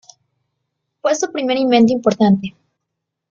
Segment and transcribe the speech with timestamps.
[0.99, 2.55] Fue su primer invento importante.